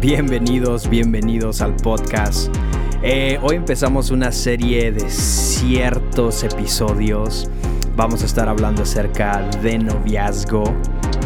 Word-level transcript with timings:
Bienvenidos, 0.00 0.88
bienvenidos 0.88 1.60
al 1.60 1.76
podcast. 1.76 2.50
Eh, 3.02 3.38
hoy 3.42 3.56
empezamos 3.56 4.10
una 4.10 4.32
serie 4.32 4.90
de 4.92 5.10
ciertos 5.10 6.42
episodios. 6.42 7.50
Vamos 7.96 8.22
a 8.22 8.24
estar 8.24 8.48
hablando 8.48 8.84
acerca 8.84 9.46
de 9.62 9.78
noviazgo. 9.78 10.64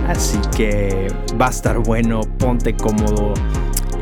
Así 0.09 0.41
que 0.57 1.07
va 1.41 1.47
a 1.47 1.51
estar 1.51 1.79
bueno, 1.79 2.23
ponte 2.41 2.75
cómodo, 2.75 3.35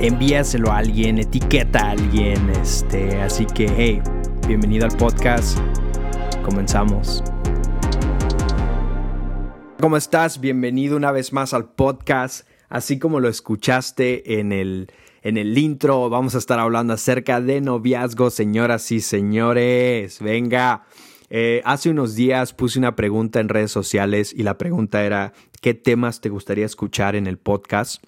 envíaselo 0.01 0.73
a 0.73 0.79
alguien, 0.79 1.19
etiqueta 1.19 1.89
a 1.89 1.91
alguien. 1.91 2.49
Este, 2.63 3.21
así 3.21 3.45
que, 3.45 3.71
hey, 3.77 4.01
bienvenido 4.49 4.87
al 4.87 4.97
podcast. 4.97 5.59
Comenzamos. 6.43 7.23
¿Cómo 9.79 9.99
estás? 9.99 10.41
Bienvenido 10.41 10.97
una 10.97 11.13
vez 11.13 11.31
más 11.31 11.53
al 11.53 11.67
podcast. 11.67 12.47
Así 12.73 12.99
como 12.99 13.21
lo 13.21 13.29
escuchaste 13.29 14.41
en 14.41 14.51
el, 14.51 14.91
en 15.21 15.37
el 15.37 15.59
intro, 15.59 16.09
vamos 16.09 16.35
a 16.35 16.39
estar 16.39 16.59
hablando 16.59 16.95
acerca 16.95 17.39
de 17.39 17.61
noviazgo, 17.61 18.31
señoras 18.31 18.91
y 18.93 19.03
señores. 19.03 20.21
Venga. 20.21 20.85
Eh, 21.29 21.61
hace 21.67 21.91
unos 21.91 22.15
días 22.15 22.55
puse 22.55 22.79
una 22.79 22.97
pregunta 22.97 23.41
en 23.41 23.51
redes 23.51 23.71
sociales 23.71 24.33
y 24.35 24.43
la 24.43 24.57
pregunta 24.57 25.05
era, 25.05 25.35
¿qué 25.61 25.75
temas 25.75 26.23
te 26.23 26.31
gustaría 26.31 26.65
escuchar 26.65 27.15
en 27.15 27.27
el 27.27 27.37
podcast? 27.37 28.03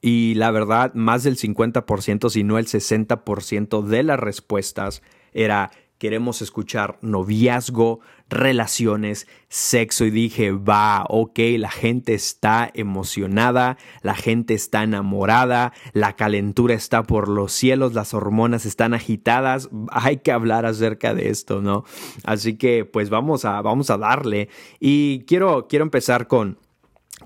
Y 0.00 0.34
la 0.34 0.50
verdad, 0.50 0.92
más 0.94 1.22
del 1.22 1.36
50%, 1.36 2.28
si 2.28 2.42
no 2.42 2.58
el 2.58 2.66
60% 2.66 3.82
de 3.82 4.02
las 4.02 4.18
respuestas 4.18 5.00
era 5.32 5.70
queremos 5.98 6.42
escuchar 6.42 6.98
noviazgo, 7.00 8.00
relaciones, 8.28 9.26
sexo 9.48 10.04
y 10.04 10.10
dije, 10.10 10.50
va, 10.50 11.04
ok, 11.08 11.38
la 11.58 11.70
gente 11.70 12.14
está 12.14 12.70
emocionada, 12.74 13.78
la 14.02 14.14
gente 14.14 14.54
está 14.54 14.82
enamorada, 14.82 15.72
la 15.92 16.14
calentura 16.14 16.74
está 16.74 17.04
por 17.04 17.28
los 17.28 17.52
cielos, 17.52 17.94
las 17.94 18.14
hormonas 18.14 18.66
están 18.66 18.94
agitadas, 18.94 19.70
hay 19.90 20.18
que 20.18 20.32
hablar 20.32 20.66
acerca 20.66 21.14
de 21.14 21.30
esto, 21.30 21.62
¿no? 21.62 21.84
Así 22.24 22.56
que 22.56 22.84
pues 22.84 23.08
vamos 23.08 23.44
a, 23.44 23.62
vamos 23.62 23.90
a 23.90 23.98
darle 23.98 24.48
y 24.80 25.20
quiero, 25.20 25.66
quiero 25.68 25.84
empezar 25.84 26.26
con, 26.26 26.58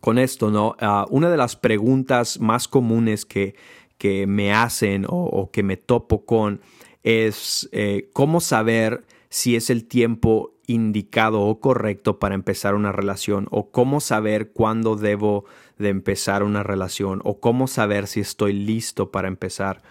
con 0.01 0.19
esto, 0.19 0.51
¿no? 0.51 0.77
Ah, 0.81 1.07
una 1.11 1.31
de 1.31 1.37
las 1.37 1.57
preguntas 1.57 2.39
más 2.41 2.69
comunes 2.69 3.25
que, 3.25 3.55
que 3.99 4.27
me 4.27 4.53
hacen 4.53 5.07
o 5.09 5.51
que 5.51 5.63
me 5.63 5.77
topo 5.77 6.25
con 6.25 6.61
es 7.03 7.69
eh, 7.73 8.11
cómo 8.13 8.41
saber 8.41 9.05
si 9.29 9.57
es 9.57 9.71
el 9.71 9.87
tiempo 9.87 10.55
indicado 10.67 11.41
o 11.41 11.61
correcto 11.61 12.19
para 12.19 12.35
empezar 12.35 12.75
una 12.75 12.93
relación 12.93 13.49
o 13.51 13.71
cómo 13.71 14.01
saber 14.01 14.53
cuándo 14.53 14.97
debo 14.97 15.45
de 15.79 15.89
empezar 15.89 16.43
una 16.43 16.63
relación 16.63 17.21
o 17.25 17.41
cómo 17.41 17.67
saber 17.67 18.07
si 18.07 18.21
estoy 18.21 18.53
listo 18.53 19.11
para 19.11 19.29
empezar 19.29 19.83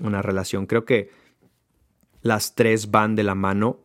una 0.00 0.22
relación. 0.22 0.66
Creo 0.66 0.84
que 0.84 1.10
las 2.22 2.54
tres 2.54 2.90
van 2.90 3.14
de 3.14 3.22
la 3.22 3.34
mano, 3.34 3.80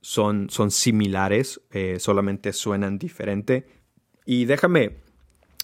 son, 0.00 0.50
son 0.50 0.70
similares, 0.70 1.60
eh, 1.70 1.98
solamente 1.98 2.52
suenan 2.52 2.98
diferente. 2.98 3.66
Y 4.26 4.44
déjame, 4.44 4.96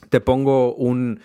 te 0.09 0.21
pongo 0.21 0.75
un, 0.75 1.21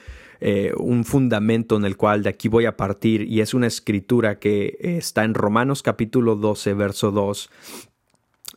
eh, 0.45 0.73
un 0.75 1.05
fundamento 1.05 1.77
en 1.77 1.85
el 1.85 1.95
cual 1.95 2.21
de 2.21 2.29
aquí 2.29 2.49
voy 2.49 2.65
a 2.65 2.75
partir 2.75 3.21
y 3.21 3.39
es 3.39 3.53
una 3.53 3.67
escritura 3.67 4.39
que 4.39 4.75
está 4.81 5.23
en 5.23 5.35
Romanos 5.35 5.81
capítulo 5.81 6.35
12, 6.35 6.73
verso 6.73 7.11
2. 7.11 7.49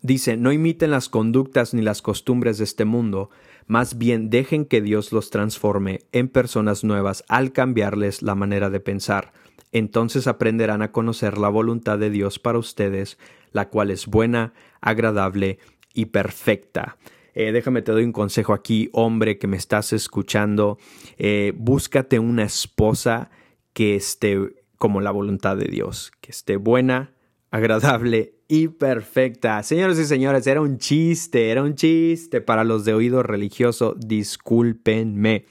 Dice, 0.02 0.36
no 0.36 0.50
imiten 0.50 0.90
las 0.90 1.08
conductas 1.08 1.74
ni 1.74 1.82
las 1.82 2.02
costumbres 2.02 2.58
de 2.58 2.64
este 2.64 2.84
mundo, 2.84 3.30
más 3.68 3.98
bien 3.98 4.30
dejen 4.30 4.64
que 4.64 4.80
Dios 4.80 5.12
los 5.12 5.30
transforme 5.30 6.00
en 6.10 6.26
personas 6.26 6.82
nuevas 6.82 7.22
al 7.28 7.52
cambiarles 7.52 8.20
la 8.20 8.34
manera 8.34 8.68
de 8.68 8.80
pensar. 8.80 9.32
Entonces 9.70 10.26
aprenderán 10.26 10.82
a 10.82 10.90
conocer 10.90 11.38
la 11.38 11.50
voluntad 11.50 12.00
de 12.00 12.10
Dios 12.10 12.40
para 12.40 12.58
ustedes, 12.58 13.16
la 13.52 13.68
cual 13.68 13.92
es 13.92 14.08
buena, 14.08 14.54
agradable 14.80 15.60
y 15.94 16.06
perfecta. 16.06 16.96
Eh, 17.38 17.52
déjame 17.52 17.82
te 17.82 17.92
doy 17.92 18.02
un 18.02 18.12
consejo 18.12 18.54
aquí, 18.54 18.88
hombre 18.92 19.36
que 19.36 19.46
me 19.46 19.58
estás 19.58 19.92
escuchando. 19.92 20.78
Eh, 21.18 21.52
búscate 21.54 22.18
una 22.18 22.44
esposa 22.44 23.30
que 23.74 23.94
esté 23.94 24.38
como 24.78 25.02
la 25.02 25.10
voluntad 25.10 25.54
de 25.58 25.66
Dios, 25.66 26.12
que 26.22 26.30
esté 26.30 26.56
buena, 26.56 27.12
agradable 27.50 28.36
y 28.48 28.68
perfecta. 28.68 29.62
Señores 29.62 29.98
y 29.98 30.06
señores, 30.06 30.46
era 30.46 30.62
un 30.62 30.78
chiste, 30.78 31.50
era 31.50 31.62
un 31.62 31.74
chiste 31.74 32.40
para 32.40 32.64
los 32.64 32.86
de 32.86 32.94
oído 32.94 33.22
religioso. 33.22 33.94
Discúlpenme. 33.98 35.44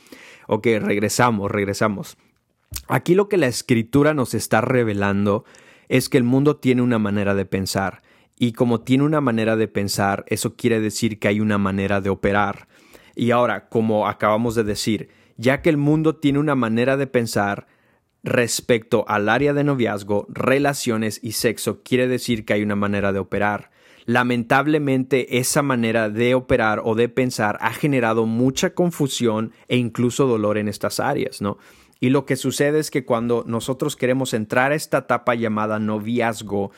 Ok, 0.47 0.65
regresamos, 0.81 1.51
regresamos. 1.51 2.17
Aquí 2.87 3.13
lo 3.13 3.29
que 3.29 3.37
la 3.37 3.47
escritura 3.47 4.15
nos 4.15 4.33
está 4.33 4.59
revelando 4.59 5.45
es 5.87 6.09
que 6.09 6.17
el 6.17 6.23
mundo 6.23 6.55
tiene 6.55 6.81
una 6.81 6.97
manera 6.97 7.35
de 7.35 7.45
pensar 7.45 8.01
y 8.37 8.53
como 8.53 8.81
tiene 8.81 9.03
una 9.03 9.21
manera 9.21 9.55
de 9.55 9.67
pensar, 9.67 10.25
eso 10.27 10.55
quiere 10.55 10.79
decir 10.79 11.19
que 11.19 11.27
hay 11.27 11.39
una 11.39 11.57
manera 11.57 12.01
de 12.01 12.09
operar. 12.09 12.67
Y 13.15 13.31
ahora, 13.31 13.69
como 13.69 14.07
acabamos 14.07 14.55
de 14.55 14.63
decir, 14.63 15.09
ya 15.37 15.61
que 15.61 15.69
el 15.69 15.77
mundo 15.77 16.17
tiene 16.17 16.39
una 16.39 16.55
manera 16.55 16.97
de 16.97 17.07
pensar 17.07 17.67
respecto 18.23 19.05
al 19.07 19.29
área 19.29 19.53
de 19.53 19.63
noviazgo, 19.63 20.25
relaciones 20.29 21.19
y 21.23 21.33
sexo, 21.33 21.81
quiere 21.83 22.07
decir 22.07 22.43
que 22.43 22.53
hay 22.53 22.63
una 22.63 22.75
manera 22.75 23.13
de 23.13 23.19
operar. 23.19 23.71
Lamentablemente 24.05 25.37
esa 25.39 25.61
manera 25.61 26.09
de 26.09 26.35
operar 26.35 26.81
o 26.83 26.95
de 26.95 27.09
pensar 27.09 27.57
ha 27.61 27.73
generado 27.73 28.25
mucha 28.25 28.71
confusión 28.73 29.51
e 29.67 29.77
incluso 29.77 30.27
dolor 30.27 30.57
en 30.57 30.67
estas 30.67 30.99
áreas, 30.99 31.41
¿no? 31.41 31.57
Y 32.05 32.11
lo 32.11 32.27
que 32.27 32.35
sucede 32.35 32.77
es 32.77 32.91
que 32.91 33.03
cuando 33.03 33.43
nosotros 33.47 33.95
queremos 33.95 34.35
entrar 34.35 34.71
a 34.71 34.75
esta 34.75 34.99
etapa 34.99 35.33
llamada 35.33 35.79
noviazgo, 35.79 36.69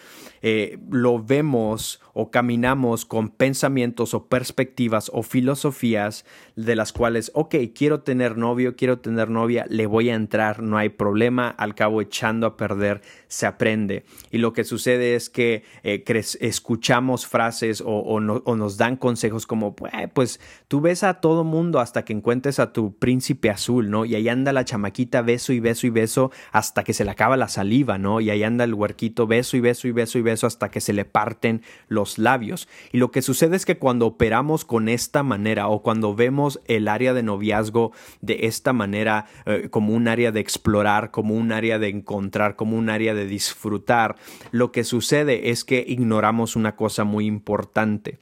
eh, 0.41 0.79
lo 0.89 1.21
vemos 1.21 1.99
o 2.13 2.31
caminamos 2.31 3.05
con 3.05 3.29
pensamientos 3.29 4.13
o 4.13 4.27
perspectivas 4.27 5.11
o 5.13 5.23
filosofías 5.23 6.23
de 6.55 6.77
las 6.77 6.93
cuales, 6.93 7.31
ok, 7.33 7.55
quiero 7.75 8.03
tener 8.03 8.37
novio, 8.37 8.77
quiero 8.77 8.99
tener 8.99 9.29
novia, 9.29 9.66
le 9.69 9.85
voy 9.85 10.09
a 10.09 10.16
entrar, 10.16 10.63
no 10.63 10.77
hay 10.77 10.87
problema, 10.87 11.49
al 11.49 11.75
cabo 11.75 12.01
echando 12.01 12.47
a 12.47 12.55
perder 12.55 13.01
se 13.27 13.45
aprende. 13.45 14.05
Y 14.31 14.37
lo 14.37 14.53
que 14.53 14.63
sucede 14.63 15.16
es 15.16 15.29
que 15.29 15.63
eh, 15.83 16.03
escuchamos 16.39 17.27
frases 17.27 17.83
o, 17.85 18.19
nos 18.21 18.77
dan 18.77 18.95
consejos 18.95 19.45
como, 19.45 19.75
pues 20.13 20.39
tú 20.69 20.79
ves 20.79 21.03
a 21.03 21.16
todo 21.16 21.43
mundo 21.43 21.81
hasta 21.81 22.05
que 22.05 22.13
encuentres 22.13 22.59
a 22.59 22.71
tu 22.71 22.95
príncipe 22.97 23.49
azul, 23.49 23.89
¿no? 23.89 24.05
Y 24.05 24.16
ahí 24.16 24.29
anda 24.29 24.53
la 24.53 24.63
chamaquita 24.63 25.16
beso 25.22 25.53
y 25.53 25.59
beso 25.59 25.88
y 25.88 25.89
beso 25.89 26.31
hasta 26.51 26.83
que 26.83 26.94
se 26.94 27.05
le 27.05 27.11
acaba 27.11 27.38
la 27.38 27.47
saliva, 27.47 27.97
¿no? 27.97 28.22
Y 28.22 28.29
ahí 28.29 28.44
anda 28.44 28.63
el 28.63 28.73
huerquito 28.73 29.28
beso 29.28 29.57
y 29.57 29.59
beso 29.59 29.88
y 29.88 29.91
beso 29.91 30.17
y 30.17 30.22
beso 30.22 30.47
hasta 30.47 30.69
que 30.69 30.81
se 30.81 30.94
le 30.94 31.05
parten 31.05 31.61
los 31.88 32.17
labios. 32.17 32.67
Y 32.91 32.97
lo 32.97 33.11
que 33.11 33.22
sucede 33.22 33.55
es 33.55 33.66
que 33.66 33.78
cuando 33.78 34.05
operamos 34.05 34.66
con 34.66 34.89
esta 34.89 35.23
manera 35.23 35.67
o 35.67 35.81
cuando 35.81 36.16
vemos 36.16 36.59
el 36.66 36.88
área 36.88 37.13
de 37.13 37.23
noviazgo 37.23 37.91
de 38.22 38.47
esta 38.47 38.73
manera 38.73 39.25
eh, 39.45 39.69
como 39.69 39.94
un 39.94 40.07
área 40.07 40.31
de 40.31 40.39
explorar, 40.39 41.11
como 41.11 41.35
un 41.35 41.51
área 41.51 41.79
de 41.79 41.89
encontrar, 41.89 42.55
como 42.55 42.78
un 42.78 42.89
área 42.89 43.13
de 43.13 43.25
disfrutar, 43.25 44.16
lo 44.51 44.72
que 44.72 44.84
sucede 44.84 45.49
es 45.49 45.63
que 45.63 45.84
ignoramos 45.88 46.55
una 46.55 46.75
cosa 46.75 47.03
muy 47.03 47.25
importante. 47.25 48.19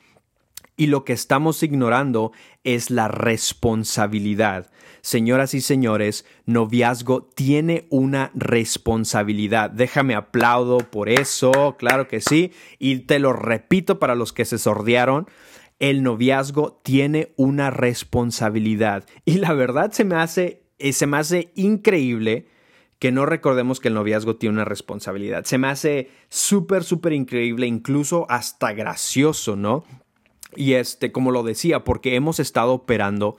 Y 0.77 0.87
lo 0.87 1.05
que 1.05 1.13
estamos 1.13 1.63
ignorando 1.63 2.31
es 2.63 2.89
la 2.89 3.07
responsabilidad. 3.07 4.69
Señoras 5.01 5.53
y 5.53 5.61
señores, 5.61 6.25
noviazgo 6.45 7.23
tiene 7.23 7.85
una 7.89 8.31
responsabilidad. 8.33 9.69
Déjame 9.69 10.15
aplaudo 10.15 10.79
por 10.79 11.09
eso, 11.09 11.75
claro 11.77 12.07
que 12.07 12.21
sí. 12.21 12.51
Y 12.79 13.01
te 13.01 13.19
lo 13.19 13.31
repito 13.31 13.99
para 13.99 14.15
los 14.15 14.33
que 14.33 14.45
se 14.45 14.57
sordearon. 14.57 15.27
El 15.77 16.01
noviazgo 16.03 16.81
tiene 16.83 17.33
una 17.35 17.69
responsabilidad. 17.69 19.05
Y 19.25 19.35
la 19.35 19.53
verdad 19.53 19.91
se 19.91 20.05
me 20.05 20.15
hace, 20.15 20.63
eh, 20.79 20.91
se 20.91 21.05
me 21.05 21.17
hace 21.17 21.51
increíble 21.53 22.47
que 22.97 23.11
no 23.11 23.25
recordemos 23.25 23.79
que 23.79 23.89
el 23.89 23.93
noviazgo 23.93 24.37
tiene 24.37 24.55
una 24.55 24.65
responsabilidad. 24.65 25.45
Se 25.45 25.57
me 25.57 25.67
hace 25.67 26.09
súper, 26.29 26.83
súper 26.83 27.13
increíble, 27.13 27.67
incluso 27.67 28.25
hasta 28.29 28.73
gracioso, 28.73 29.55
¿no? 29.55 29.83
Y 30.55 30.73
este, 30.73 31.11
como 31.11 31.31
lo 31.31 31.43
decía, 31.43 31.83
porque 31.83 32.15
hemos 32.15 32.39
estado 32.39 32.73
operando 32.73 33.37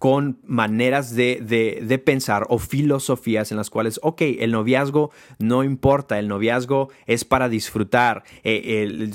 con 0.00 0.38
maneras 0.46 1.14
de, 1.14 1.40
de, 1.42 1.98
pensar 1.98 2.46
o 2.48 2.58
filosofías 2.58 3.50
en 3.50 3.58
las 3.58 3.68
cuales, 3.68 4.00
ok, 4.02 4.22
el 4.38 4.50
noviazgo 4.50 5.10
no 5.38 5.62
importa, 5.62 6.18
el 6.18 6.26
noviazgo 6.26 6.88
es 7.04 7.26
para 7.26 7.50
disfrutar, 7.50 8.24
eh, 8.42 9.10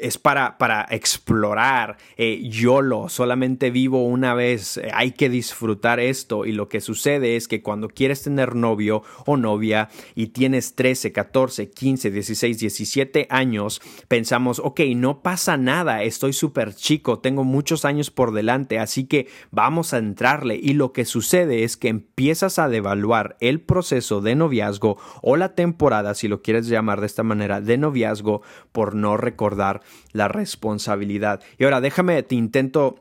es 0.00 0.18
para, 0.18 0.58
para 0.58 0.86
explorar. 0.90 1.96
Eh, 2.16 2.48
yo 2.48 2.80
lo 2.82 3.08
solamente 3.08 3.70
vivo 3.70 4.04
una 4.04 4.34
vez. 4.34 4.76
Eh, 4.76 4.90
hay 4.92 5.12
que 5.12 5.28
disfrutar 5.28 6.00
esto. 6.00 6.44
Y 6.44 6.52
lo 6.52 6.68
que 6.68 6.80
sucede 6.80 7.36
es 7.36 7.48
que 7.48 7.62
cuando 7.62 7.88
quieres 7.88 8.22
tener 8.22 8.54
novio 8.54 9.02
o 9.26 9.36
novia 9.36 9.88
y 10.14 10.28
tienes 10.28 10.74
13, 10.74 11.12
14, 11.12 11.70
15, 11.70 12.10
16, 12.10 12.58
17 12.58 13.26
años, 13.30 13.80
pensamos, 14.08 14.60
ok, 14.62 14.80
no 14.96 15.22
pasa 15.22 15.56
nada. 15.56 16.02
Estoy 16.02 16.32
súper 16.32 16.74
chico. 16.74 17.18
Tengo 17.20 17.44
muchos 17.44 17.84
años 17.84 18.10
por 18.10 18.32
delante. 18.32 18.78
Así 18.78 19.04
que 19.04 19.28
vamos 19.50 19.94
a 19.94 19.98
entrarle. 19.98 20.58
Y 20.60 20.74
lo 20.74 20.92
que 20.92 21.04
sucede 21.04 21.64
es 21.64 21.76
que 21.76 21.88
empiezas 21.88 22.58
a 22.58 22.68
devaluar 22.68 23.36
el 23.40 23.60
proceso 23.60 24.20
de 24.20 24.34
noviazgo 24.34 24.98
o 25.22 25.36
la 25.36 25.54
temporada, 25.54 26.14
si 26.14 26.28
lo 26.28 26.42
quieres 26.42 26.68
llamar 26.68 27.00
de 27.00 27.06
esta 27.06 27.22
manera, 27.22 27.60
de 27.60 27.78
noviazgo 27.78 28.42
por 28.72 28.94
no 28.94 29.16
recordar 29.16 29.82
la 30.12 30.28
responsabilidad. 30.28 31.42
Y 31.58 31.64
ahora 31.64 31.80
déjame, 31.80 32.22
te 32.22 32.34
intento 32.34 33.00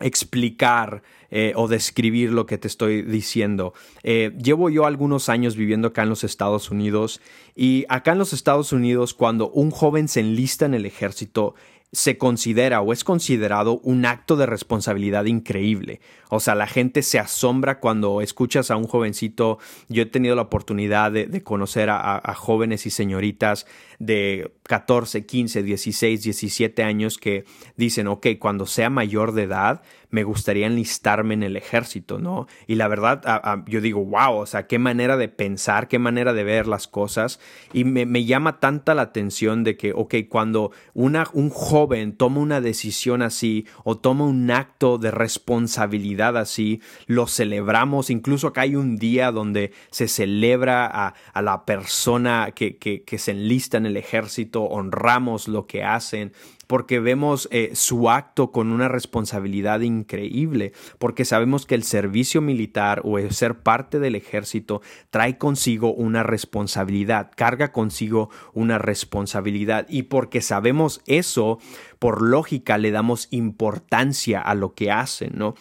explicar 0.00 1.02
eh, 1.30 1.52
o 1.56 1.68
describir 1.68 2.32
lo 2.32 2.46
que 2.46 2.58
te 2.58 2.68
estoy 2.68 3.02
diciendo. 3.02 3.74
Eh, 4.02 4.32
llevo 4.42 4.70
yo 4.70 4.86
algunos 4.86 5.28
años 5.28 5.56
viviendo 5.56 5.88
acá 5.88 6.02
en 6.02 6.08
los 6.08 6.24
Estados 6.24 6.70
Unidos 6.70 7.20
y 7.54 7.86
acá 7.88 8.12
en 8.12 8.18
los 8.18 8.32
Estados 8.32 8.72
Unidos 8.72 9.14
cuando 9.14 9.50
un 9.50 9.70
joven 9.70 10.08
se 10.08 10.20
enlista 10.20 10.66
en 10.66 10.74
el 10.74 10.86
ejército 10.86 11.54
se 11.94 12.18
considera 12.18 12.80
o 12.80 12.92
es 12.92 13.04
considerado 13.04 13.78
un 13.84 14.04
acto 14.04 14.36
de 14.36 14.46
responsabilidad 14.46 15.24
increíble. 15.24 16.00
O 16.28 16.40
sea, 16.40 16.56
la 16.56 16.66
gente 16.66 17.02
se 17.02 17.20
asombra 17.20 17.78
cuando 17.78 18.20
escuchas 18.20 18.72
a 18.72 18.76
un 18.76 18.88
jovencito. 18.88 19.58
Yo 19.88 20.02
he 20.02 20.06
tenido 20.06 20.34
la 20.34 20.42
oportunidad 20.42 21.12
de, 21.12 21.42
conocer 21.44 21.88
a, 21.90 22.34
jóvenes 22.34 22.86
y 22.86 22.90
señoritas 22.90 23.66
de 24.00 24.52
14, 24.64 25.26
15, 25.26 25.62
16, 25.62 26.22
17 26.24 26.82
años 26.82 27.18
que 27.18 27.44
dicen, 27.76 28.08
ok, 28.08 28.26
cuando 28.40 28.66
sea 28.66 28.90
mayor 28.90 29.32
de 29.32 29.44
edad, 29.44 29.82
me 30.10 30.24
gustaría 30.24 30.66
enlistarme 30.66 31.34
en 31.34 31.42
el 31.42 31.56
ejército, 31.56 32.18
¿no? 32.18 32.46
Y 32.66 32.76
la 32.76 32.88
verdad, 32.88 33.22
yo 33.66 33.80
digo, 33.80 34.04
wow, 34.04 34.36
o 34.36 34.46
sea, 34.46 34.66
qué 34.66 34.78
manera 34.78 35.16
de 35.16 35.28
pensar, 35.28 35.88
qué 35.88 35.98
manera 35.98 36.32
de 36.32 36.44
ver 36.44 36.66
las 36.66 36.88
cosas. 36.88 37.40
Y 37.72 37.84
me, 37.84 38.24
llama 38.24 38.60
tanta 38.60 38.94
la 38.94 39.02
atención 39.02 39.64
de 39.64 39.76
que, 39.76 39.92
ok, 39.92 40.14
cuando 40.28 40.72
una, 40.94 41.28
un 41.32 41.50
joven 41.50 41.83
toma 42.16 42.40
una 42.40 42.60
decisión 42.60 43.22
así 43.22 43.66
o 43.84 43.96
toma 43.96 44.24
un 44.24 44.50
acto 44.50 44.98
de 44.98 45.10
responsabilidad 45.10 46.36
así, 46.36 46.80
lo 47.06 47.26
celebramos. 47.26 48.10
Incluso 48.10 48.48
acá 48.48 48.62
hay 48.62 48.76
un 48.76 48.96
día 48.96 49.32
donde 49.32 49.72
se 49.90 50.08
celebra 50.08 50.86
a, 50.86 51.42
la 51.42 51.64
persona 51.64 52.52
que, 52.54 53.04
se 53.18 53.30
enlista 53.30 53.76
en 53.76 53.86
el 53.86 53.96
ejército, 53.96 54.62
honramos 54.62 55.48
lo 55.48 55.66
que 55.66 55.84
hacen 55.84 56.32
porque 56.66 57.00
vemos 57.00 57.48
eh, 57.50 57.70
su 57.74 58.10
acto 58.10 58.52
con 58.52 58.70
una 58.70 58.88
responsabilidad 58.88 59.80
increíble, 59.80 60.72
porque 60.98 61.24
sabemos 61.24 61.66
que 61.66 61.74
el 61.74 61.82
servicio 61.82 62.40
militar 62.40 63.00
o 63.04 63.18
el 63.18 63.32
ser 63.32 63.60
parte 63.60 63.98
del 63.98 64.14
ejército 64.14 64.82
trae 65.10 65.38
consigo 65.38 65.92
una 65.92 66.22
responsabilidad, 66.22 67.30
carga 67.36 67.72
consigo 67.72 68.30
una 68.52 68.78
responsabilidad 68.78 69.86
y 69.88 70.04
porque 70.04 70.40
sabemos 70.40 71.00
eso, 71.06 71.58
por 71.98 72.22
lógica 72.22 72.78
le 72.78 72.90
damos 72.90 73.28
importancia 73.30 74.40
a 74.40 74.54
lo 74.54 74.74
que 74.74 74.90
hacen, 74.90 75.32
¿no? 75.34 75.54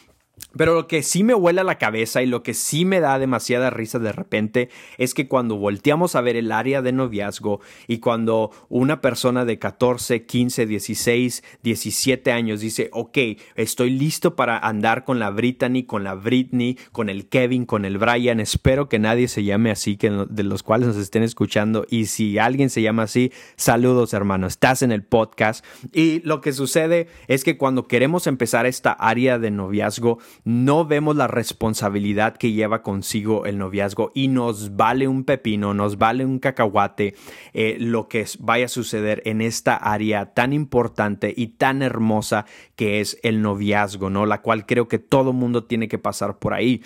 Pero 0.56 0.76
lo 0.76 0.88
que 0.88 1.02
sí 1.02 1.24
me 1.24 1.34
huele 1.34 1.62
a 1.62 1.64
la 1.64 1.78
cabeza 1.78 2.22
y 2.22 2.28
lo 2.28 2.44
que 2.44 2.54
sí 2.54 2.86
me 2.86 3.00
da 3.00 3.18
demasiada 3.18 3.70
risa 3.70 4.00
de 4.00 4.12
repente 4.12 4.70
es 4.98 5.14
que 5.14 5.28
cuando 5.28 5.58
volteamos 5.58 6.16
a 6.16 6.22
ver 6.22 6.36
el 6.36 6.52
área 6.52 6.82
de 6.82 6.92
noviazgo 6.92 7.60
y 7.88 7.98
cuando 7.98 8.52
una 8.70 9.02
persona 9.02 9.46
de 9.46 9.58
14, 9.58 10.26
15, 10.26 10.66
16, 10.66 11.44
17 11.64 12.32
años 12.32 12.60
dice, 12.60 12.90
ok, 12.94 13.18
estoy 13.56 13.90
listo 13.90 14.36
para 14.36 14.58
andar 14.60 15.06
con 15.06 15.20
la 15.20 15.32
Brittany, 15.32 15.84
con 15.84 16.04
la 16.04 16.14
Britney, 16.14 16.78
con 16.92 17.10
el 17.10 17.28
Kevin, 17.28 17.66
con 17.66 17.86
el 17.86 17.98
Brian, 17.98 18.40
espero 18.40 18.90
que 18.90 19.00
nadie 19.00 19.28
se 19.28 19.44
llame 19.44 19.72
así, 19.72 19.98
que 19.98 20.12
de 20.30 20.44
los 20.44 20.62
cuales 20.62 20.88
nos 20.88 20.98
estén 20.98 21.24
escuchando 21.24 21.86
y 21.90 22.06
si 22.06 22.38
alguien 22.38 22.70
se 22.70 22.82
llama 22.82 23.04
así, 23.04 23.32
saludos 23.56 24.14
hermano, 24.14 24.48
estás 24.48 24.84
en 24.84 24.92
el 24.92 25.04
podcast 25.04 25.66
y 25.92 26.22
lo 26.22 26.42
que 26.42 26.54
sucede 26.54 27.08
es 27.28 27.44
que 27.44 27.58
cuando 27.58 27.88
queremos 27.88 28.28
empezar 28.28 28.66
esta 28.66 28.92
área 28.92 29.40
de 29.40 29.50
noviazgo, 29.50 30.20
no 30.44 30.86
vemos 30.86 31.16
la 31.16 31.28
responsabilidad 31.28 32.38
que 32.38 32.52
lleva 32.52 32.84
consigo 32.84 33.46
el 33.46 33.58
noviazgo 33.58 34.12
y 34.14 34.28
nos 34.28 34.76
vale 34.76 35.08
un 35.08 35.24
pepino, 35.24 35.74
nos 35.74 35.98
vale 35.98 36.26
un 36.26 36.40
cacahuate 36.40 37.16
eh, 37.54 37.78
lo 37.80 38.08
que 38.08 38.26
vaya 38.40 38.66
a 38.66 38.70
suceder 38.70 39.22
en 39.26 39.42
esta 39.42 39.76
área 39.76 40.34
tan 40.34 40.54
importante 40.54 41.34
y 41.36 41.48
tan 41.48 41.82
hermosa 41.82 42.46
que 42.76 43.00
es 43.00 43.20
el 43.24 43.42
noviazgo, 43.42 44.10
¿no? 44.10 44.26
La 44.26 44.42
cual 44.42 44.66
creo 44.66 44.88
que 44.88 45.00
todo 45.00 45.34
mundo 45.34 45.66
tiene 45.66 45.88
que 45.88 45.98
pasar 45.98 46.40
por 46.40 46.54
ahí. 46.54 46.82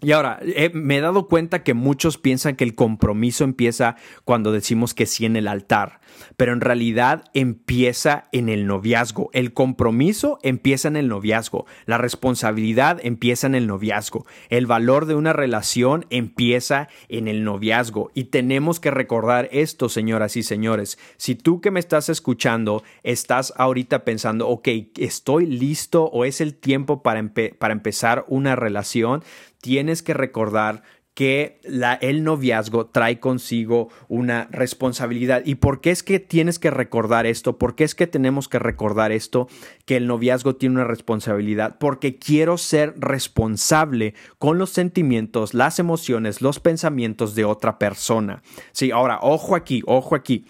Y 0.00 0.12
ahora, 0.12 0.40
eh, 0.42 0.70
me 0.74 0.96
he 0.96 1.00
dado 1.00 1.28
cuenta 1.28 1.62
que 1.62 1.72
muchos 1.72 2.18
piensan 2.18 2.56
que 2.56 2.64
el 2.64 2.74
compromiso 2.74 3.44
empieza 3.44 3.96
cuando 4.24 4.52
decimos 4.52 4.92
que 4.92 5.06
sí 5.06 5.24
en 5.24 5.36
el 5.36 5.48
altar, 5.48 6.00
pero 6.36 6.52
en 6.52 6.60
realidad 6.60 7.24
empieza 7.32 8.24
en 8.32 8.48
el 8.48 8.66
noviazgo. 8.66 9.30
El 9.32 9.52
compromiso 9.52 10.38
empieza 10.42 10.88
en 10.88 10.96
el 10.96 11.08
noviazgo, 11.08 11.64
la 11.86 11.96
responsabilidad 11.96 12.98
empieza 13.02 13.46
en 13.46 13.54
el 13.54 13.66
noviazgo, 13.66 14.26
el 14.50 14.66
valor 14.66 15.06
de 15.06 15.14
una 15.14 15.32
relación 15.32 16.06
empieza 16.10 16.88
en 17.08 17.28
el 17.28 17.44
noviazgo. 17.44 18.10
Y 18.14 18.24
tenemos 18.24 18.80
que 18.80 18.90
recordar 18.90 19.48
esto, 19.52 19.88
señoras 19.88 20.36
y 20.36 20.42
señores. 20.42 20.98
Si 21.16 21.34
tú 21.34 21.60
que 21.60 21.70
me 21.70 21.80
estás 21.80 22.08
escuchando 22.08 22.82
estás 23.04 23.54
ahorita 23.56 24.04
pensando, 24.04 24.48
ok, 24.48 24.68
estoy 24.98 25.46
listo 25.46 26.04
o 26.04 26.24
es 26.24 26.40
el 26.40 26.54
tiempo 26.54 27.02
para, 27.02 27.32
para 27.58 27.72
empezar 27.72 28.24
una 28.28 28.56
relación, 28.56 29.22
tienes 29.64 30.02
que 30.02 30.12
recordar 30.12 30.82
que 31.14 31.58
el 32.02 32.22
noviazgo 32.22 32.84
trae 32.84 33.18
consigo 33.18 33.88
una 34.08 34.46
responsabilidad. 34.50 35.40
¿Y 35.46 35.54
por 35.54 35.80
qué 35.80 35.90
es 35.90 36.02
que 36.02 36.20
tienes 36.20 36.58
que 36.58 36.70
recordar 36.70 37.24
esto? 37.24 37.56
¿Por 37.56 37.74
qué 37.74 37.84
es 37.84 37.94
que 37.94 38.06
tenemos 38.06 38.46
que 38.46 38.58
recordar 38.58 39.10
esto? 39.10 39.48
Que 39.86 39.96
el 39.96 40.06
noviazgo 40.06 40.56
tiene 40.56 40.74
una 40.74 40.84
responsabilidad. 40.84 41.78
Porque 41.78 42.18
quiero 42.18 42.58
ser 42.58 42.92
responsable 42.98 44.12
con 44.38 44.58
los 44.58 44.68
sentimientos, 44.68 45.54
las 45.54 45.78
emociones, 45.78 46.42
los 46.42 46.60
pensamientos 46.60 47.34
de 47.34 47.46
otra 47.46 47.78
persona. 47.78 48.42
Sí, 48.72 48.90
ahora, 48.90 49.20
ojo 49.22 49.56
aquí, 49.56 49.82
ojo 49.86 50.14
aquí. 50.14 50.44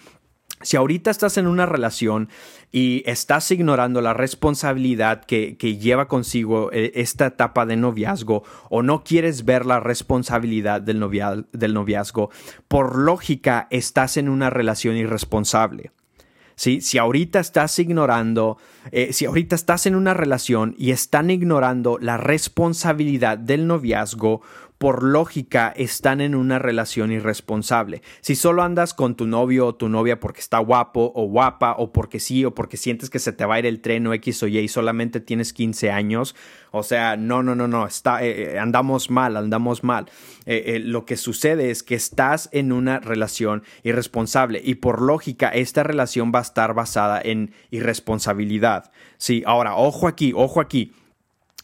Si 0.62 0.76
ahorita 0.76 1.10
estás 1.10 1.36
en 1.36 1.46
una 1.46 1.66
relación 1.66 2.28
y 2.72 3.02
estás 3.06 3.50
ignorando 3.50 4.00
la 4.00 4.14
responsabilidad 4.14 5.24
que, 5.24 5.56
lleva 5.78 6.08
consigo 6.08 6.70
eh, 6.72 6.92
esta 6.94 7.26
etapa 7.26 7.66
de 7.66 7.76
noviazgo 7.76 8.44
o 8.70 8.82
no 8.82 9.04
quieres 9.04 9.44
ver 9.44 9.66
la 9.66 9.80
responsabilidad 9.80 10.80
del, 10.80 11.46
del 11.52 11.74
noviazgo, 11.74 12.30
por 12.68 12.96
lógica 12.96 13.66
estás 13.70 14.16
en 14.16 14.28
una 14.28 14.48
relación 14.48 14.96
irresponsable. 14.96 15.90
Si 16.56 16.98
ahorita 16.98 17.40
estás 17.40 17.78
ignorando, 17.80 18.58
eh, 18.92 19.12
si 19.12 19.26
ahorita 19.26 19.56
estás 19.56 19.86
en 19.86 19.96
una 19.96 20.14
relación 20.14 20.76
y 20.78 20.92
están 20.92 21.30
ignorando 21.30 21.98
la 22.00 22.16
responsabilidad 22.16 23.38
del 23.38 23.66
noviazgo, 23.66 24.40
por 24.78 25.02
lógica 25.02 25.72
están 25.76 26.20
en 26.20 26.34
una 26.34 26.58
relación 26.58 27.12
irresponsable. 27.12 28.02
Si 28.20 28.34
solo 28.34 28.62
andas 28.62 28.92
con 28.92 29.14
tu 29.14 29.26
novio 29.26 29.66
o 29.66 29.74
tu 29.74 29.88
novia 29.88 30.20
porque 30.20 30.40
está 30.40 30.58
guapo 30.58 31.12
o 31.14 31.26
guapa 31.26 31.76
o 31.78 31.92
porque 31.92 32.20
sí 32.20 32.44
o 32.44 32.54
porque 32.54 32.76
sientes 32.76 33.08
que 33.08 33.18
se 33.18 33.32
te 33.32 33.44
va 33.44 33.54
a 33.54 33.58
ir 33.60 33.66
el 33.66 33.80
tren 33.80 34.06
o 34.06 34.14
X 34.14 34.42
o 34.42 34.46
Y 34.46 34.58
y 34.58 34.68
solamente 34.68 35.20
tienes 35.20 35.52
15 35.52 35.90
años, 35.90 36.34
o 36.70 36.82
sea, 36.82 37.16
no, 37.16 37.42
no, 37.42 37.54
no, 37.54 37.68
no, 37.68 37.86
está, 37.86 38.24
eh, 38.24 38.54
eh, 38.54 38.58
andamos 38.58 39.10
mal, 39.10 39.36
andamos 39.36 39.84
mal. 39.84 40.06
Eh, 40.46 40.80
lo 40.84 41.06
que 41.06 41.16
sucede 41.16 41.70
es 41.70 41.82
que 41.82 41.94
estás 41.94 42.48
en 42.52 42.72
una 42.72 42.98
relación 42.98 43.62
irresponsable 43.84 44.60
y 44.62 44.76
por 44.76 45.00
lógica 45.00 45.48
esta 45.48 45.82
relación 45.82 46.32
va 46.34 46.40
a 46.40 46.42
estar 46.42 46.74
basada 46.74 47.20
en 47.22 47.52
irresponsabilidad. 47.70 48.90
Sí, 49.18 49.42
ahora, 49.46 49.76
ojo 49.76 50.08
aquí, 50.08 50.32
ojo 50.34 50.60
aquí 50.60 50.92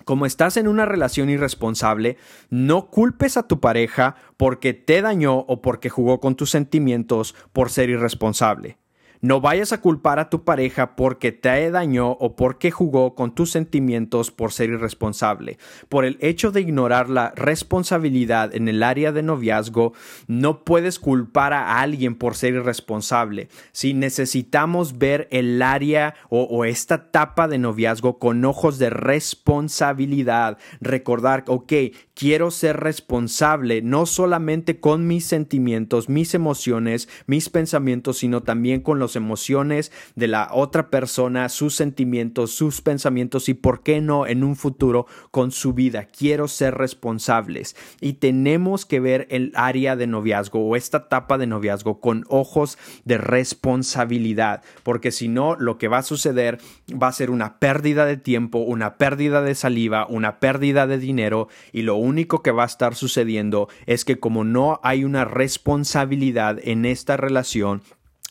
como 0.04 0.26
estás 0.26 0.57
en 0.57 0.69
una 0.69 0.87
relación 0.87 1.30
irresponsable, 1.30 2.16
no 2.50 2.90
culpes 2.90 3.37
a 3.37 3.47
tu 3.47 3.61
pareja 3.61 4.16
porque 4.37 4.75
te 4.75 5.02
dañó 5.02 5.38
o 5.38 5.62
porque 5.62 5.90
jugó 5.90 6.21
con 6.21 6.35
tus 6.35 6.50
sentimientos 6.50 7.35
por 7.52 7.71
ser 7.71 7.90
irresponsable. 7.90 8.79
No 9.22 9.42
vayas 9.42 9.74
a 9.74 9.82
culpar 9.82 10.18
a 10.18 10.30
tu 10.30 10.44
pareja 10.44 10.96
porque 10.96 11.30
te 11.30 11.70
dañó 11.70 12.12
o 12.12 12.36
porque 12.36 12.70
jugó 12.70 13.14
con 13.14 13.34
tus 13.34 13.50
sentimientos 13.50 14.30
por 14.30 14.50
ser 14.50 14.70
irresponsable. 14.70 15.58
Por 15.90 16.06
el 16.06 16.16
hecho 16.20 16.52
de 16.52 16.62
ignorar 16.62 17.10
la 17.10 17.32
responsabilidad 17.36 18.54
en 18.54 18.68
el 18.68 18.82
área 18.82 19.12
de 19.12 19.22
noviazgo, 19.22 19.92
no 20.26 20.64
puedes 20.64 20.98
culpar 20.98 21.52
a 21.52 21.80
alguien 21.80 22.14
por 22.14 22.34
ser 22.34 22.54
irresponsable. 22.54 23.48
Si 23.72 23.92
necesitamos 23.92 24.96
ver 24.96 25.28
el 25.30 25.60
área 25.60 26.14
o, 26.30 26.64
esta 26.64 26.94
etapa 26.94 27.46
de 27.46 27.58
noviazgo 27.58 28.18
con 28.18 28.42
ojos 28.46 28.78
de 28.78 28.88
responsabilidad, 28.88 30.56
recordar, 30.80 31.44
ok, 31.46 31.72
quiero 32.14 32.50
ser 32.50 32.78
responsable 32.78 33.82
no 33.82 34.06
solamente 34.06 34.80
con 34.80 35.06
mis 35.06 35.26
sentimientos, 35.26 36.08
mis 36.08 36.34
emociones, 36.34 37.08
mis 37.26 37.50
pensamientos, 37.50 38.18
sino 38.18 38.42
también 38.42 38.80
con 38.80 38.98
los 38.98 39.10
las 39.11 39.17
emociones 39.17 39.90
de 40.14 40.29
la 40.29 40.50
otra 40.52 40.88
persona, 40.88 41.49
sus 41.49 41.75
sentimientos, 41.75 42.52
sus 42.52 42.81
pensamientos 42.81 43.49
y, 43.49 43.55
por 43.55 43.83
qué 43.83 44.00
no, 44.00 44.26
en 44.26 44.45
un 44.45 44.55
futuro 44.55 45.07
con 45.31 45.50
su 45.50 45.73
vida. 45.73 46.07
Quiero 46.07 46.47
ser 46.47 46.75
responsables. 46.75 47.75
Y 48.00 48.14
tenemos 48.14 48.87
que 48.87 49.00
ver 49.00 49.26
el 49.31 49.52
área 49.57 49.97
de 49.97 50.07
noviazgo 50.07 50.61
o 50.61 50.76
esta 50.76 50.99
etapa 50.99 51.38
de 51.38 51.47
noviazgo 51.47 52.00
con 52.00 52.25
ojos 52.29 52.79
de 53.05 53.19
responsabilidad, 53.19 54.62
porque 54.83 55.11
si 55.11 55.29
no, 55.29 55.57
lo 55.57 55.79
que 55.79 55.88
va 55.88 55.99
a 55.99 56.02
suceder 56.02 56.59
va 56.90 57.09
a 57.09 57.12
ser 57.12 57.31
una 57.31 57.59
pérdida 57.59 58.07
de 58.07 58.17
tiempo, 58.17 58.59
una 58.59 58.97
pérdida 58.97 59.43
de 59.43 59.55
saliva, 59.55 60.07
una 60.09 60.38
pérdida 60.38 60.87
de 60.87 60.99
dinero 60.99 61.49
y 61.73 61.83
lo 61.83 61.97
único 61.97 62.43
que 62.43 62.52
va 62.52 62.62
a 62.62 62.67
estar 62.67 62.95
sucediendo 62.95 63.69
es 63.87 64.05
que 64.05 64.21
como 64.21 64.45
no 64.45 64.79
hay 64.83 65.05
una 65.05 65.25
responsabilidad 65.25 66.59
en 66.62 66.85
esta 66.85 67.17
relación, 67.17 67.83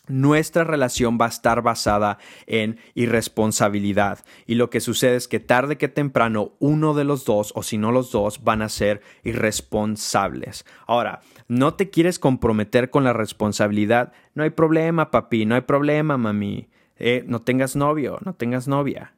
nuestra 0.09 0.65
relación 0.65 1.17
va 1.21 1.27
a 1.27 1.29
estar 1.29 1.61
basada 1.61 2.17
en 2.47 2.77
irresponsabilidad. 2.95 4.19
Y 4.45 4.55
lo 4.55 4.69
que 4.69 4.81
sucede 4.81 5.15
es 5.15 5.27
que 5.27 5.39
tarde 5.39 5.77
que 5.77 5.87
temprano 5.87 6.53
uno 6.59 6.93
de 6.93 7.05
los 7.05 7.23
dos, 7.23 7.53
o 7.55 7.63
si 7.63 7.77
no 7.77 7.91
los 7.91 8.11
dos, 8.11 8.43
van 8.43 8.61
a 8.61 8.69
ser 8.69 9.01
irresponsables. 9.23 10.65
Ahora, 10.85 11.21
no 11.47 11.75
te 11.75 11.89
quieres 11.89 12.19
comprometer 12.19 12.89
con 12.89 13.03
la 13.03 13.13
responsabilidad. 13.13 14.11
No 14.33 14.43
hay 14.43 14.49
problema, 14.49 15.11
papi, 15.11 15.45
no 15.45 15.55
hay 15.55 15.61
problema, 15.61 16.17
mami. 16.17 16.67
Eh, 16.97 17.23
no 17.27 17.41
tengas 17.41 17.75
novio, 17.75 18.17
no 18.25 18.33
tengas 18.33 18.67
novia. 18.67 19.13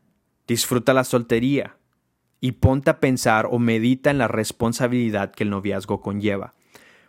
Disfruta 0.47 0.93
la 0.93 1.03
soltería 1.03 1.77
y 2.41 2.53
ponte 2.53 2.89
a 2.89 2.99
pensar 2.99 3.47
o 3.49 3.59
medita 3.59 4.11
en 4.11 4.17
la 4.17 4.27
responsabilidad 4.27 5.31
que 5.31 5.43
el 5.43 5.49
noviazgo 5.49 6.01
conlleva. 6.01 6.53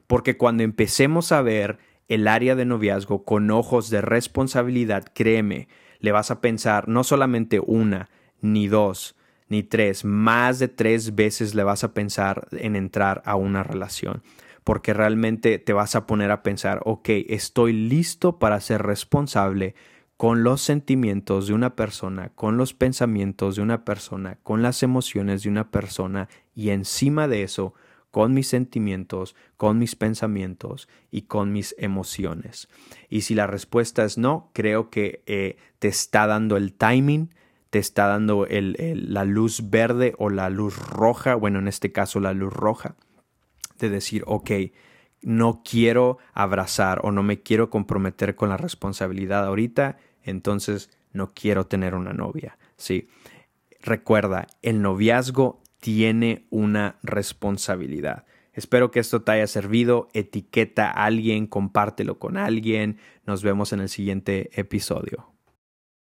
Porque 0.06 0.36
cuando 0.36 0.62
empecemos 0.62 1.32
a 1.32 1.42
ver 1.42 1.78
el 2.14 2.28
área 2.28 2.54
de 2.54 2.66
noviazgo 2.66 3.24
con 3.24 3.50
ojos 3.50 3.88
de 3.88 4.02
responsabilidad, 4.02 5.04
créeme, 5.14 5.68
le 5.98 6.12
vas 6.12 6.30
a 6.30 6.40
pensar 6.40 6.88
no 6.88 7.04
solamente 7.04 7.58
una, 7.58 8.10
ni 8.42 8.68
dos, 8.68 9.16
ni 9.48 9.62
tres, 9.62 10.04
más 10.04 10.58
de 10.58 10.68
tres 10.68 11.14
veces 11.14 11.54
le 11.54 11.64
vas 11.64 11.84
a 11.84 11.94
pensar 11.94 12.48
en 12.52 12.76
entrar 12.76 13.22
a 13.24 13.36
una 13.36 13.62
relación. 13.62 14.22
Porque 14.62 14.92
realmente 14.92 15.58
te 15.58 15.72
vas 15.72 15.96
a 15.96 16.06
poner 16.06 16.30
a 16.30 16.42
pensar, 16.42 16.82
ok, 16.84 17.08
estoy 17.28 17.72
listo 17.72 18.38
para 18.38 18.60
ser 18.60 18.82
responsable 18.82 19.74
con 20.16 20.44
los 20.44 20.60
sentimientos 20.60 21.48
de 21.48 21.54
una 21.54 21.74
persona, 21.74 22.28
con 22.34 22.56
los 22.56 22.74
pensamientos 22.74 23.56
de 23.56 23.62
una 23.62 23.84
persona, 23.84 24.38
con 24.42 24.62
las 24.62 24.82
emociones 24.82 25.42
de 25.42 25.48
una 25.48 25.70
persona 25.70 26.28
y 26.54 26.70
encima 26.70 27.26
de 27.26 27.42
eso, 27.42 27.74
con 28.12 28.34
mis 28.34 28.46
sentimientos, 28.46 29.34
con 29.56 29.78
mis 29.78 29.96
pensamientos 29.96 30.88
y 31.10 31.22
con 31.22 31.50
mis 31.50 31.74
emociones. 31.78 32.68
Y 33.08 33.22
si 33.22 33.34
la 33.34 33.48
respuesta 33.48 34.04
es 34.04 34.18
no, 34.18 34.50
creo 34.52 34.90
que 34.90 35.24
eh, 35.26 35.56
te 35.80 35.88
está 35.88 36.26
dando 36.26 36.56
el 36.56 36.74
timing, 36.74 37.34
te 37.70 37.78
está 37.78 38.06
dando 38.06 38.46
la 38.48 39.24
luz 39.24 39.70
verde 39.70 40.14
o 40.18 40.28
la 40.28 40.50
luz 40.50 40.76
roja, 40.76 41.34
bueno, 41.34 41.58
en 41.58 41.68
este 41.68 41.90
caso 41.90 42.20
la 42.20 42.34
luz 42.34 42.52
roja, 42.52 42.96
de 43.78 43.88
decir, 43.88 44.24
ok, 44.26 44.50
no 45.22 45.62
quiero 45.64 46.18
abrazar 46.34 47.00
o 47.04 47.12
no 47.12 47.22
me 47.22 47.40
quiero 47.40 47.70
comprometer 47.70 48.36
con 48.36 48.50
la 48.50 48.58
responsabilidad 48.58 49.46
ahorita, 49.46 49.96
entonces 50.22 50.90
no 51.14 51.32
quiero 51.32 51.66
tener 51.66 51.94
una 51.94 52.12
novia. 52.12 52.58
Sí. 52.76 53.08
Recuerda, 53.80 54.48
el 54.60 54.82
noviazgo 54.82 55.61
tiene 55.82 56.46
una 56.50 56.94
responsabilidad. 57.02 58.24
Espero 58.52 58.92
que 58.92 59.00
esto 59.00 59.22
te 59.22 59.32
haya 59.32 59.48
servido. 59.48 60.08
Etiqueta 60.14 60.88
a 60.88 61.06
alguien, 61.06 61.48
compártelo 61.48 62.20
con 62.20 62.36
alguien. 62.36 62.98
Nos 63.26 63.42
vemos 63.42 63.72
en 63.72 63.80
el 63.80 63.88
siguiente 63.88 64.50
episodio. 64.54 65.31